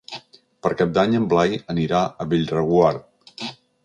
[0.67, 3.05] Per Cap d'Any en Blai anirà a Bellreguard.